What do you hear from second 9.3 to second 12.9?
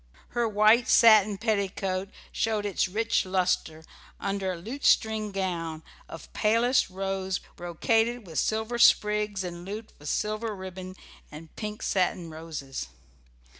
and looped with silver ribbon and pink satin roses.